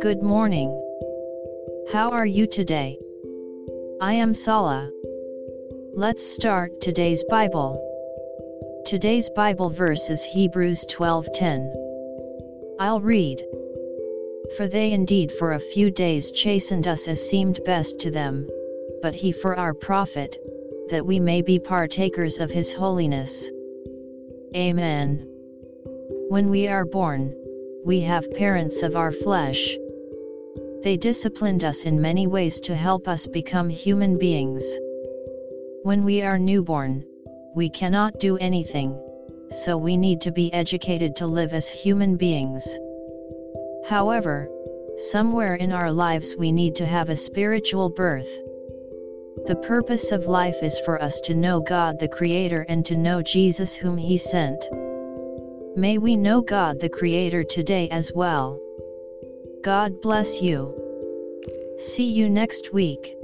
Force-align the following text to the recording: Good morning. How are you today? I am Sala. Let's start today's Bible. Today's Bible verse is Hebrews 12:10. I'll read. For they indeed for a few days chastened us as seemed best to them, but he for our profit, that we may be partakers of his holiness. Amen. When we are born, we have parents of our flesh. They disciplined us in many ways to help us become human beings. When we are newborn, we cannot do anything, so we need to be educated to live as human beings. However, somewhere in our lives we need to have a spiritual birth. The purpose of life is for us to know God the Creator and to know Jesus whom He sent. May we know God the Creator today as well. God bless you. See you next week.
Good 0.00 0.22
morning. 0.22 0.70
How 1.92 2.08
are 2.12 2.24
you 2.24 2.46
today? 2.46 2.98
I 4.00 4.14
am 4.14 4.32
Sala. 4.32 4.90
Let's 5.92 6.24
start 6.24 6.80
today's 6.80 7.22
Bible. 7.24 7.78
Today's 8.86 9.28
Bible 9.36 9.68
verse 9.68 10.08
is 10.08 10.24
Hebrews 10.24 10.86
12:10. 10.86 11.70
I'll 12.78 13.02
read. 13.02 13.44
For 14.56 14.66
they 14.66 14.92
indeed 14.92 15.30
for 15.30 15.52
a 15.52 15.60
few 15.60 15.90
days 15.90 16.30
chastened 16.30 16.88
us 16.88 17.06
as 17.06 17.20
seemed 17.20 17.62
best 17.64 17.98
to 17.98 18.10
them, 18.10 18.48
but 19.02 19.14
he 19.14 19.30
for 19.30 19.56
our 19.56 19.74
profit, 19.74 20.38
that 20.88 21.04
we 21.04 21.20
may 21.20 21.42
be 21.42 21.58
partakers 21.58 22.40
of 22.40 22.50
his 22.50 22.72
holiness. 22.72 23.50
Amen. 24.56 25.33
When 26.34 26.50
we 26.50 26.66
are 26.66 26.84
born, 26.84 27.32
we 27.84 28.00
have 28.00 28.28
parents 28.32 28.82
of 28.82 28.96
our 28.96 29.12
flesh. 29.12 29.78
They 30.82 30.96
disciplined 30.96 31.62
us 31.62 31.84
in 31.84 32.00
many 32.00 32.26
ways 32.26 32.60
to 32.62 32.74
help 32.74 33.06
us 33.06 33.28
become 33.28 33.68
human 33.68 34.18
beings. 34.18 34.64
When 35.84 36.04
we 36.04 36.22
are 36.22 36.36
newborn, 36.36 37.04
we 37.54 37.70
cannot 37.70 38.18
do 38.18 38.36
anything, 38.38 39.00
so 39.50 39.76
we 39.76 39.96
need 39.96 40.20
to 40.22 40.32
be 40.32 40.52
educated 40.52 41.14
to 41.14 41.28
live 41.28 41.52
as 41.52 41.68
human 41.68 42.16
beings. 42.16 42.66
However, 43.86 44.50
somewhere 44.96 45.54
in 45.54 45.70
our 45.70 45.92
lives 45.92 46.34
we 46.36 46.50
need 46.50 46.74
to 46.74 46.84
have 46.84 47.10
a 47.10 47.14
spiritual 47.30 47.90
birth. 47.90 48.42
The 49.46 49.62
purpose 49.62 50.10
of 50.10 50.26
life 50.26 50.64
is 50.64 50.80
for 50.80 51.00
us 51.00 51.20
to 51.26 51.34
know 51.36 51.60
God 51.60 52.00
the 52.00 52.08
Creator 52.08 52.66
and 52.68 52.84
to 52.86 52.96
know 52.96 53.22
Jesus 53.22 53.76
whom 53.76 53.96
He 53.96 54.16
sent. 54.16 54.68
May 55.76 55.98
we 55.98 56.16
know 56.16 56.40
God 56.40 56.78
the 56.78 56.88
Creator 56.88 57.42
today 57.44 57.88
as 57.88 58.12
well. 58.12 58.60
God 59.64 60.00
bless 60.00 60.40
you. 60.40 60.72
See 61.78 62.04
you 62.04 62.28
next 62.30 62.72
week. 62.72 63.16